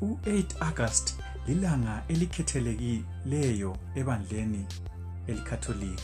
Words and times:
U-8 0.00 0.44
August 0.60 1.20
lilanga 1.46 2.04
elikhethelekileyo 2.08 3.76
ebandleni 3.94 4.66
elikatholika. 5.26 6.02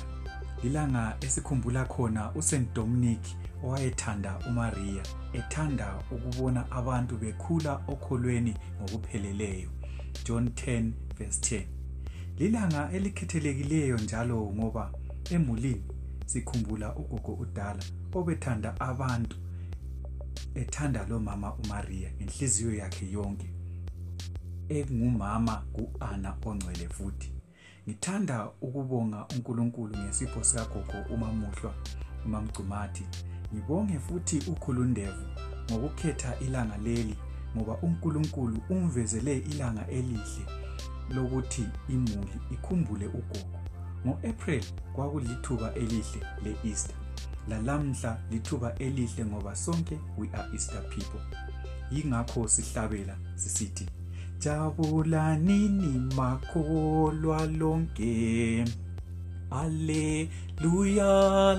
Lilanga 0.62 1.16
esikhumbula 1.20 1.84
khona 1.84 2.32
uSaint 2.34 2.74
Dominic 2.74 3.20
owayethanda 3.64 4.38
uMaria, 4.48 5.02
ethanda 5.32 6.02
ukubona 6.10 6.70
abantu 6.70 7.16
bekhula 7.16 7.72
okholweni 7.88 8.56
ngokupheleleyo. 8.82 9.70
John 10.24 10.48
10 10.48 10.92
verse 11.18 11.56
10. 11.56 11.66
Lilanga 12.38 12.90
elikhethelekileyo 12.92 13.98
njalo 13.98 14.52
ngoba 14.54 14.92
emulini 15.30 15.84
sikhumbula 16.26 16.96
ugogo 16.96 17.32
udala 17.32 17.82
obethanda 18.14 18.80
abantu 18.80 19.36
ethanda 20.54 21.06
lo 21.06 21.20
mama 21.20 21.54
uMaria 21.54 22.12
ngenhliziyo 22.12 22.74
yakhe 22.74 23.10
yonke 23.10 23.61
engumama 24.68 25.64
kuAna 25.72 26.36
ongcwele 26.46 26.88
futhi. 26.88 27.32
Ngithanda 27.88 28.50
ukubonga 28.60 29.26
uNkulunkulu 29.34 29.96
ngesipho 29.96 30.44
sikagogo 30.44 31.14
uMamuhlwa 31.14 31.74
uMamgcumathi. 32.24 33.04
Ngibonge 33.54 33.98
futhi 33.98 34.38
ukhulundevu 34.50 35.26
ngokukhetha 35.70 36.38
ilanga 36.38 36.76
leli 36.76 37.16
ngoba 37.56 37.76
uNkulunkulu 37.82 38.60
umvezele 38.70 39.38
ilanga 39.38 39.86
elihle 39.86 40.46
lokuthi 41.14 41.64
imuli 41.88 42.38
ikhumbule 42.50 43.06
ugogo. 43.06 43.58
ngo-April 44.06 44.64
kwakulithuba 44.94 45.74
elihle 45.74 46.26
le-Easter. 46.44 46.96
Lalamhla 47.48 48.20
lithuba 48.30 48.74
elihle 48.78 49.24
ngoba 49.24 49.56
sonke 49.56 49.98
we 50.18 50.28
are 50.32 50.48
Easter 50.54 50.82
people. 50.88 51.20
Yingakho 51.90 52.48
sihlabela 52.48 53.18
sisithi 53.34 53.86
jabulanini 54.44 56.14
makholwa 56.16 57.46
lonke. 57.46 58.64
Alleluya 59.50 61.12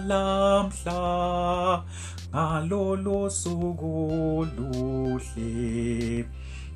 lamhla. 0.08 1.84
Ngalolo 2.30 3.30
suku 3.30 4.48
luhle. 4.58 6.26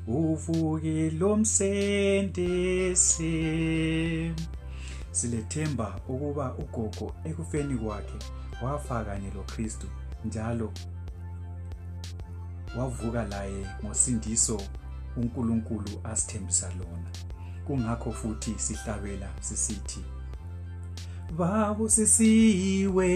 Uvuke 0.06 1.10
lomsendese 1.10 2.34
silethemba 5.10 6.00
ukuba 6.08 6.54
ugogo 6.54 7.14
ekufeni 7.24 7.74
kwakhe 7.74 8.18
wafa 8.62 9.04
kanye 9.04 9.30
loKristu 9.30 9.86
njalo 10.24 10.72
wavuka 12.78 13.24
laye 13.24 13.66
ngosindiso. 13.84 14.60
uNkulunkulu 15.20 15.92
asithembisa 16.04 16.68
lona. 16.78 17.10
Kungakho 17.66 18.12
futhi 18.12 18.54
sihlabela 18.58 19.28
sisithi 19.40 20.00
babusisiwe 21.36 23.10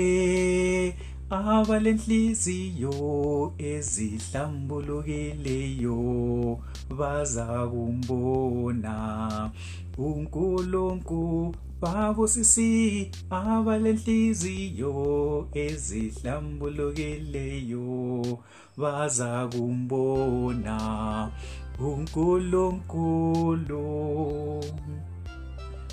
abalenhliziyo 1.30 2.92
ezihlambulukeleyo 3.58 6.00
baza 6.98 7.47
kumbona 7.73 8.95
uNkulunkulu 11.83 11.83
babusisi 11.83 13.11
abalenhliziyo 13.30 15.48
ezihlambulukeleyo 15.52 18.39
baza 18.77 19.48
kumbona 19.48 21.30
uNkulunkulu. 21.78 24.64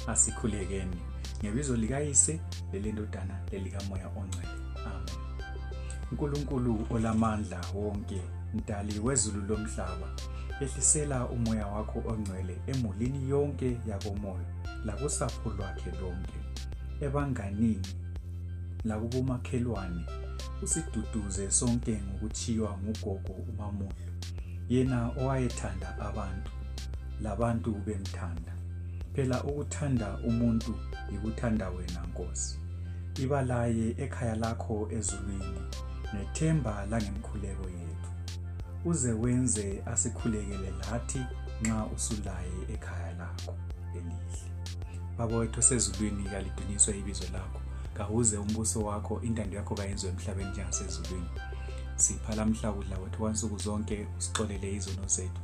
Asikhulekeni 0.07 0.97
ngebizo 1.41 1.75
likayise 1.75 2.39
lelendodana 2.71 3.39
lelikamoya 3.51 4.07
ongcwele. 4.07 4.49
Amen. 4.85 5.15
uNkulunkulu 6.11 6.87
olamandla 6.91 7.61
wonke 7.75 8.21
mdali 8.53 8.99
wezulu 8.99 9.41
lomhlaba 9.41 10.07
ehlisela 10.61 11.27
umoya 11.35 11.67
wakho 11.67 11.99
ongcwele 12.11 12.55
emulini 12.67 13.29
yonke 13.29 13.77
yakomoya 13.87 14.47
lakusapho 14.85 15.49
lwakhe 15.49 15.91
lonke 16.01 16.39
ebanganini 17.05 17.87
lakubomakhelwane 18.83 20.03
usiduduze 20.63 21.51
sonke 21.51 22.01
ngokuthiywa 22.05 22.77
ngugogo 22.77 23.33
umamuhlo 23.49 24.13
yena 24.69 24.99
owayethanda 25.21 25.89
abantu 26.07 26.51
labantu 27.21 27.71
bemthanda. 27.85 28.53
Phela 29.13 29.43
ukuthanda 29.43 30.17
umuntu 30.27 30.75
yikuthanda 31.11 31.69
wena 31.69 32.01
nkosi. 32.07 32.59
Ibalaye 33.23 33.95
ekhaya 33.97 34.35
lakho 34.35 34.87
ezulwini 34.91 35.61
nethemba 36.13 36.85
langemkhuleko 36.89 37.65
yethu 37.69 37.98
uze 38.85 39.11
wenze 39.11 39.83
asikhulekele 39.85 40.71
lathi 40.71 41.19
nxa 41.61 41.85
usulaye 41.95 42.51
ekhaya 42.73 43.13
lakho 43.13 43.57
elihle. 43.95 44.51
Baba 45.17 45.37
wethu 45.37 45.59
osezulwini 45.59 46.23
kalidunyiswe 46.23 46.99
ibizo 46.99 47.23
lakho 47.33 47.59
kahuze 47.93 48.37
umbuso 48.37 48.79
wakho 48.83 49.21
intando 49.21 49.57
yakho 49.57 49.75
kayenziwe 49.75 50.11
emhlabeni 50.11 50.51
njengasezulwini. 50.51 51.29
Sipha 51.95 52.35
lamhla 52.35 52.71
kudla 52.71 52.97
kwethu 52.97 53.19
kwansuku 53.19 53.57
zonke 53.57 54.07
usixolele 54.17 54.75
izono 54.75 55.07
zethu. 55.07 55.41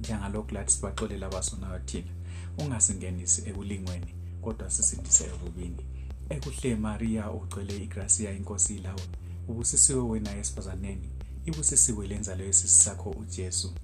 Njengalokhu 0.00 0.54
lathi 0.54 0.72
sibaxolela 0.72 1.26
abasonayo 1.26 1.78
thina 1.78 2.12
ungasingenisi 2.58 3.48
ekulingweni 3.48 4.14
kodwa 4.42 4.70
sisindise 4.70 5.24
ekubini 5.24 5.84
ekuhle 6.28 6.76
maria 6.76 7.30
ugcwele 7.30 7.76
igracia 7.76 8.30
inkosi 8.32 8.76
ilawe 8.76 9.04
ubusisiwe 9.48 10.02
wena 10.02 10.36
esifazaneni 10.36 11.08
ibusisiwe 11.48 12.06
lenzalo 12.06 12.44
yesisi 12.44 12.82
sakho 12.84 13.10
ujesu. 13.10 13.74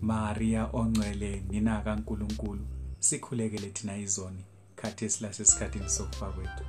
Maria 0.00 0.68
ongcwele 0.72 1.42
nina 1.50 1.80
kankulunkulu 1.80 2.66
sikhulekele 2.98 3.70
thina 3.70 3.96
izoni 3.96 4.44
khathesi 4.76 5.22
lasesikhathini 5.22 5.88
sokufa 5.88 6.26
kwethu. 6.32 6.64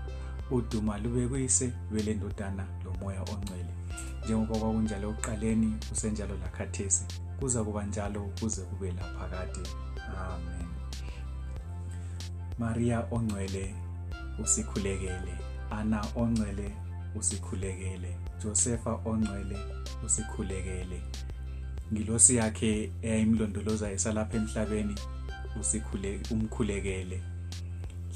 Uduma 0.51 0.97
lube 0.97 1.27
kuyise 1.27 1.73
lwelendodana 1.91 2.67
lomoya 2.83 3.21
ongcwele. 3.21 3.73
Njengoba 4.23 4.59
kwakunjalo 4.59 5.09
ekuqaleni 5.09 5.69
kusenjalo 5.89 6.35
lakhathesi 6.37 7.03
kuza 7.39 7.63
kuba 7.63 7.85
njalo 7.85 8.21
kuze 8.39 8.61
kube 8.61 8.91
laphakade 8.91 9.63
amen. 10.17 10.67
Maria 12.59 13.07
ongcwele 13.11 13.75
usikhulekele. 14.43 15.33
Ana 15.71 16.05
ongcwele 16.15 16.84
usikhulekele. 17.15 18.17
Josefa 18.43 18.99
ongcwele 19.05 19.57
usikhulekele. 20.05 21.01
Ngilosi 21.93 22.35
yakhe 22.35 22.91
eyayimlondoloza 23.01 23.91
esalapha 23.91 24.37
emhlabeni 24.37 24.95
usikhule 25.59 26.19
umkhulekele. 26.31 27.21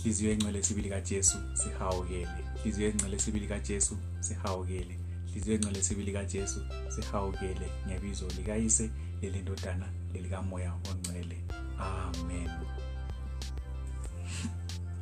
Hliziyo 0.01 0.31
engcwele 0.31 0.63
sibili 0.63 0.89
kaJesu 0.89 1.37
sihawukele. 1.53 2.43
Hliziyo 2.61 2.89
engcwele 2.89 3.19
sibili 3.19 3.47
kaJesu 3.47 3.97
sihawukele. 4.19 4.99
Hliziyo 5.31 5.55
engcwele 5.55 5.83
sibili 5.83 6.11
kaJesu 6.11 6.61
sihawukele. 6.89 7.71
Ngebizo 7.87 8.27
likayise 8.37 8.89
lelindodana 9.21 9.85
lelikamoya 10.13 10.73
ongcwele. 10.73 11.37
Amen. 11.79 12.49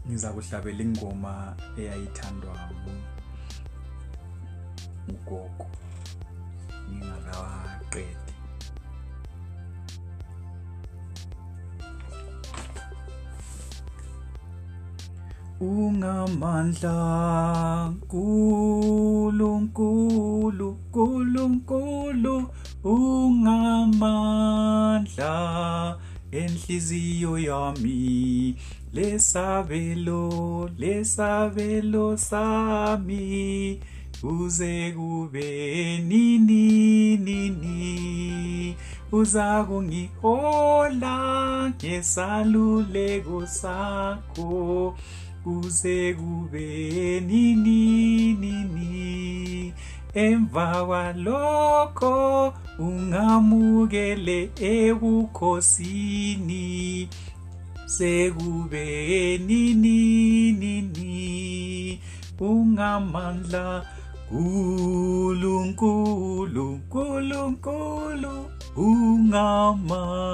Ngiza 0.07 0.33
kuhlabela 0.33 0.83
ingoma 0.83 1.55
eyayithandwa 1.77 2.69
ugogo. 5.09 5.65
Ngingakawaqedi 6.89 8.27
ungamandla 15.59 16.97
nkulunkulu 17.89 19.57
nkulunkulu 20.77 22.35
ungamandla 22.83 24.05
enhliziyo 26.31 27.33
yami. 27.39 28.55
Lesabelo 28.93 30.23
lesabelo 30.77 32.17
sami 32.17 33.79
uze 34.23 34.91
kube 34.91 35.97
nini 35.97 37.17
nini 37.17 38.75
uza 39.11 39.63
kungihola 39.63 41.15
ngesaluleko 41.69 43.47
sakho. 43.47 44.95
Kuze 45.43 46.13
kube 46.13 47.19
nini 47.19 48.33
nini 48.33 49.73
emva 50.13 50.85
kwalokho 50.85 52.53
ungamukele 52.79 54.49
ebukhosini 54.59 55.87
sekube 57.85 59.37
nini 59.37 60.51
nini 60.51 61.99
ungamandla 62.39 63.85
nkulunkulu 64.31 65.95
nkulunkulu 66.75 68.35
ungamandla. 68.75 70.33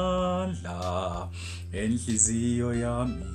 Enhliziyo 1.72 2.74
yami 2.74 3.26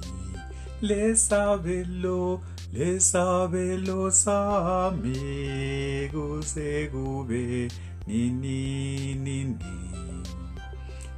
lesabelo 0.83 2.41
lesabelo 2.73 4.11
sami. 4.11 6.09
Kuze 6.13 6.89
kube 6.93 7.69
nini 8.07 9.15
nini 9.15 9.57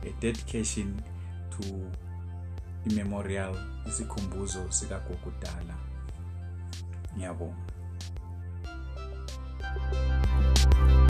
a 0.02 0.10
dedication 0.20 1.02
to 1.50 1.64
immemorial 2.86 3.56
isikhumbuzo 3.88 4.72
sikagogudala 4.72 5.76
ngiyabonga. 7.16 7.69
Thank 9.72 9.94
you. 9.94 10.19